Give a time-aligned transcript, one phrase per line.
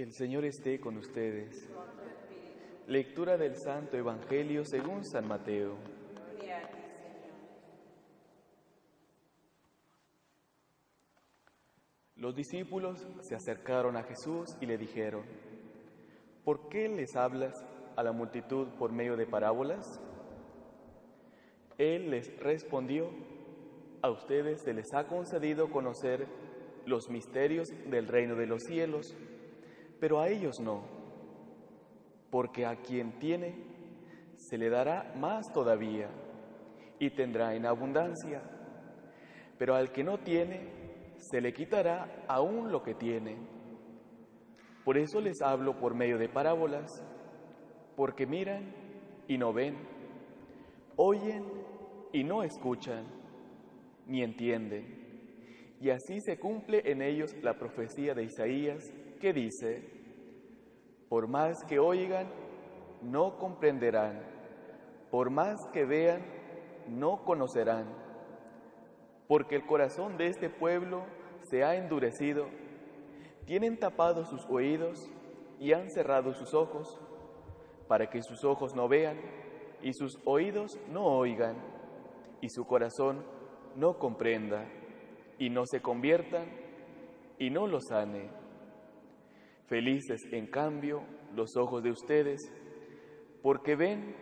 [0.00, 1.68] El Señor esté con ustedes.
[2.86, 5.76] Lectura del Santo Evangelio según San Mateo.
[12.16, 15.22] Los discípulos se acercaron a Jesús y le dijeron,
[16.44, 17.52] ¿por qué les hablas
[17.94, 19.84] a la multitud por medio de parábolas?
[21.76, 23.10] Él les respondió,
[24.00, 26.26] a ustedes se les ha concedido conocer
[26.86, 29.14] los misterios del reino de los cielos,
[30.00, 30.82] pero a ellos no,
[32.30, 33.54] porque a quien tiene
[34.36, 36.08] se le dará más todavía
[36.98, 38.42] y tendrá en abundancia,
[39.58, 40.80] pero al que no tiene
[41.18, 43.36] se le quitará aún lo que tiene.
[44.84, 46.90] Por eso les hablo por medio de parábolas,
[47.94, 48.72] porque miran
[49.28, 49.76] y no ven,
[50.96, 51.44] oyen
[52.12, 53.04] y no escuchan,
[54.06, 55.76] ni entienden.
[55.78, 59.84] Y así se cumple en ellos la profecía de Isaías que dice,
[61.08, 62.26] por más que oigan,
[63.02, 64.20] no comprenderán,
[65.10, 66.22] por más que vean,
[66.88, 67.86] no conocerán,
[69.28, 71.04] porque el corazón de este pueblo
[71.42, 72.46] se ha endurecido,
[73.44, 75.08] tienen tapados sus oídos
[75.60, 76.98] y han cerrado sus ojos,
[77.86, 79.18] para que sus ojos no vean
[79.82, 81.56] y sus oídos no oigan
[82.40, 83.24] y su corazón
[83.76, 84.64] no comprenda
[85.38, 86.44] y no se conviertan
[87.38, 88.39] y no los sane.
[89.70, 91.04] Felices, en cambio,
[91.36, 92.40] los ojos de ustedes,
[93.40, 94.16] porque ven,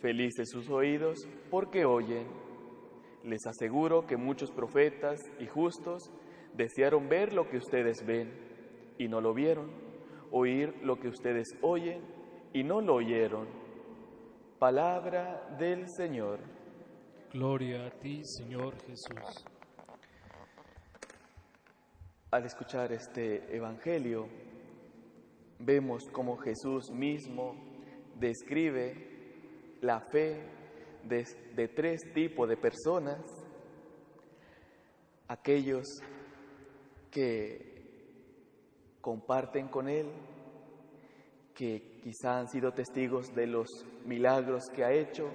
[0.00, 2.28] felices sus oídos, porque oyen.
[3.24, 6.12] Les aseguro que muchos profetas y justos
[6.54, 8.32] desearon ver lo que ustedes ven
[8.96, 9.72] y no lo vieron,
[10.30, 12.00] oír lo que ustedes oyen
[12.52, 13.48] y no lo oyeron.
[14.60, 16.38] Palabra del Señor.
[17.32, 19.44] Gloria a ti, Señor Jesús.
[22.30, 24.28] Al escuchar este Evangelio,
[25.60, 27.54] vemos cómo Jesús mismo
[28.18, 29.08] describe
[29.80, 30.42] la fe
[31.04, 33.20] de, de tres tipos de personas.
[35.28, 35.86] Aquellos
[37.10, 37.70] que
[39.00, 40.06] comparten con Él,
[41.54, 43.68] que quizá han sido testigos de los
[44.04, 45.30] milagros que ha hecho,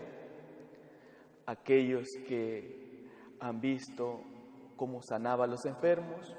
[1.46, 2.86] aquellos que
[3.40, 4.22] han visto
[4.76, 6.36] cómo sanaba a los enfermos,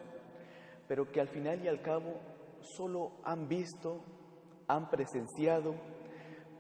[0.89, 2.21] pero que al final y al cabo
[2.61, 4.03] solo han visto,
[4.69, 5.75] han presenciado,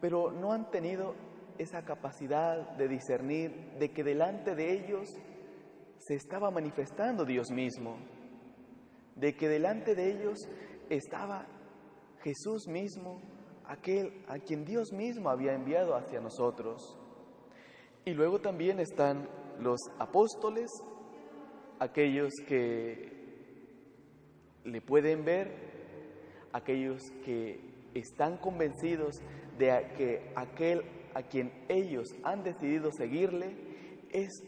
[0.00, 1.14] pero no han tenido
[1.58, 5.08] esa capacidad de discernir de que delante de ellos
[5.98, 7.96] se estaba manifestando Dios mismo
[9.16, 10.38] de que delante de ellos
[10.90, 11.46] estaba
[12.22, 13.20] Jesús mismo,
[13.64, 16.98] aquel a quien Dios mismo había enviado hacia nosotros.
[18.04, 19.28] Y luego también están
[19.58, 20.70] los apóstoles,
[21.80, 23.16] aquellos que
[24.64, 25.75] le pueden ver,
[26.52, 27.60] aquellos que
[27.94, 29.16] están convencidos
[29.58, 30.82] de que aquel
[31.14, 33.56] a quien ellos han decidido seguirle
[34.10, 34.42] es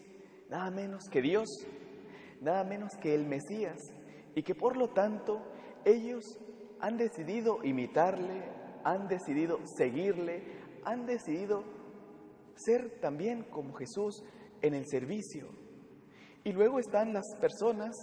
[0.50, 1.48] nada menos que Dios,
[2.40, 3.78] nada menos que el Mesías,
[4.34, 5.40] y que por lo tanto
[5.84, 6.24] ellos
[6.80, 8.44] han decidido imitarle,
[8.84, 10.42] han decidido seguirle,
[10.84, 11.64] han decidido
[12.54, 14.22] ser también como Jesús
[14.62, 15.48] en el servicio.
[16.44, 17.94] Y luego están las personas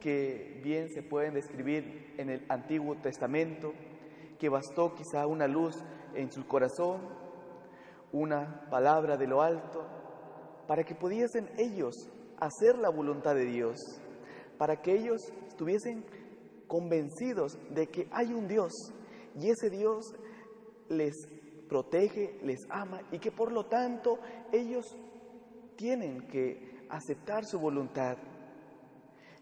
[0.00, 3.72] que bien se pueden describir en el Antiguo Testamento,
[4.38, 5.76] que bastó quizá una luz
[6.14, 7.00] en su corazón,
[8.12, 9.86] una palabra de lo alto,
[10.66, 14.00] para que pudiesen ellos hacer la voluntad de Dios
[14.60, 16.04] para que ellos estuviesen
[16.66, 18.92] convencidos de que hay un Dios
[19.40, 20.14] y ese Dios
[20.90, 21.14] les
[21.66, 24.18] protege, les ama y que por lo tanto
[24.52, 24.98] ellos
[25.76, 28.18] tienen que aceptar su voluntad.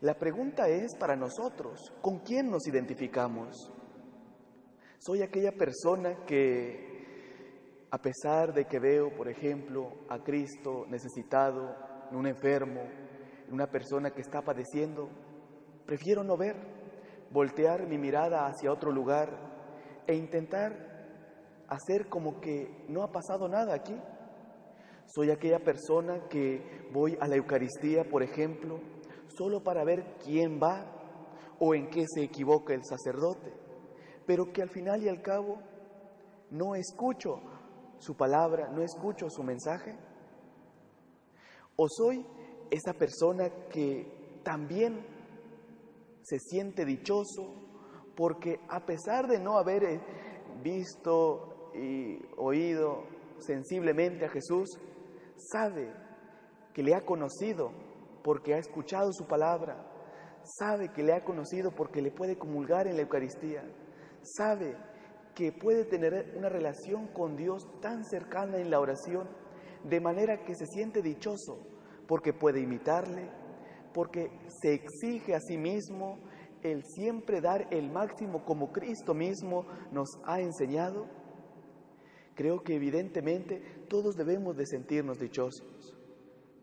[0.01, 3.69] La pregunta es para nosotros, ¿con quién nos identificamos?
[5.01, 11.75] Soy aquella persona que, a pesar de que veo, por ejemplo, a Cristo necesitado,
[12.13, 12.83] un enfermo,
[13.51, 15.11] una persona que está padeciendo,
[15.85, 16.55] prefiero no ver,
[17.33, 19.31] voltear mi mirada hacia otro lugar
[20.07, 24.01] e intentar hacer como que no ha pasado nada aquí.
[25.07, 28.79] Soy aquella persona que voy a la Eucaristía, por ejemplo,
[29.39, 30.85] solo para ver quién va
[31.61, 33.53] o en qué se equivoca el sacerdote,
[34.27, 35.61] pero que al final y al cabo
[36.51, 37.41] no escucho
[37.99, 39.97] su palabra, no escucho su mensaje.
[41.77, 42.27] O soy
[42.71, 45.07] esa persona que también
[46.23, 47.55] se siente dichoso
[48.17, 50.01] porque a pesar de no haber eh,
[50.63, 53.05] visto y oído
[53.39, 54.69] sensiblemente a Jesús,
[55.37, 55.93] sabe
[56.75, 57.71] que le ha conocido
[58.29, 59.91] porque ha escuchado su palabra,
[60.43, 63.63] sabe que le ha conocido porque le puede comulgar en la Eucaristía,
[64.21, 64.77] sabe
[65.35, 69.27] que puede tener una relación con Dios tan cercana en la oración,
[69.83, 71.67] de manera que se siente dichoso
[72.07, 73.31] porque puede imitarle,
[73.95, 74.31] porque
[74.61, 76.19] se exige a sí mismo
[76.63, 81.07] el siempre dar el máximo como Cristo mismo nos ha enseñado.
[82.35, 85.98] Creo que evidentemente todos debemos de sentirnos dichosos,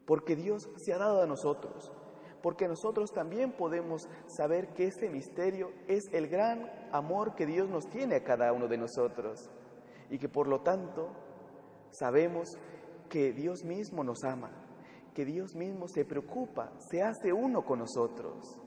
[0.06, 1.92] porque Dios se ha dado a nosotros,
[2.42, 7.90] porque nosotros también podemos saber que ese misterio es el gran amor que Dios nos
[7.90, 9.50] tiene a cada uno de nosotros
[10.10, 11.10] y que por lo tanto
[11.90, 12.58] sabemos
[13.10, 14.52] que Dios mismo nos ama,
[15.14, 18.60] que Dios mismo se preocupa, se hace uno con nosotros.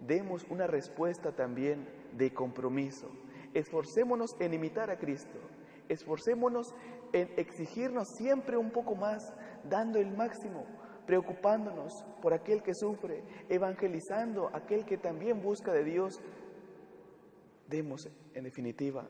[0.00, 3.08] Demos una respuesta también de compromiso.
[3.54, 5.38] Esforcémonos en imitar a Cristo.
[5.88, 6.74] Esforcémonos
[7.12, 9.22] en exigirnos siempre un poco más,
[9.68, 10.64] dando el máximo,
[11.06, 11.92] preocupándonos
[12.22, 16.20] por aquel que sufre, evangelizando a aquel que también busca de Dios.
[17.68, 19.08] Demos, en definitiva,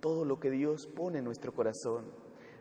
[0.00, 2.12] todo lo que Dios pone en nuestro corazón,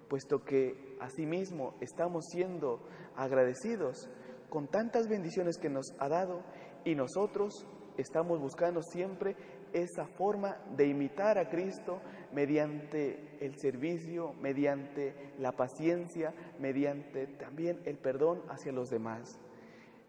[0.07, 4.09] puesto que asimismo estamos siendo agradecidos
[4.49, 6.43] con tantas bendiciones que nos ha dado
[6.83, 7.65] y nosotros
[7.97, 9.35] estamos buscando siempre
[9.73, 12.01] esa forma de imitar a Cristo
[12.31, 19.39] mediante el servicio, mediante la paciencia, mediante también el perdón hacia los demás.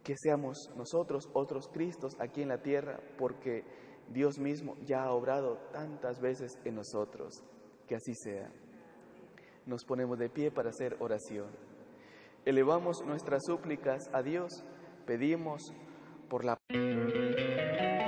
[0.03, 3.65] Que seamos nosotros otros Cristos aquí en la tierra, porque
[4.13, 7.45] Dios mismo ya ha obrado tantas veces en nosotros.
[7.87, 8.51] Que así sea.
[9.67, 11.47] Nos ponemos de pie para hacer oración.
[12.45, 14.65] Elevamos nuestras súplicas a Dios,
[15.07, 15.63] pedimos
[16.29, 16.59] por la...